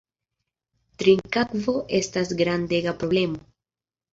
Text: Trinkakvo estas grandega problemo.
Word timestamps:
Trinkakvo 1.03 1.75
estas 1.99 2.33
grandega 2.41 2.95
problemo. 3.05 3.43